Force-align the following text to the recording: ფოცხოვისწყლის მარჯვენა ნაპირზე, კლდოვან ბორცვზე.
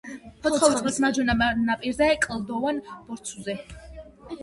ფოცხოვისწყლის 0.45 0.97
მარჯვენა 1.03 1.35
ნაპირზე, 1.67 2.09
კლდოვან 2.25 2.83
ბორცვზე. 2.91 3.61